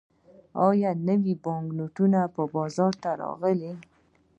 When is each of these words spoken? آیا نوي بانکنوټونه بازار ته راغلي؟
آیا 0.67 0.91
نوي 1.07 1.33
بانکنوټونه 1.43 2.19
بازار 2.55 2.93
ته 3.01 3.09
راغلي؟ 3.21 3.73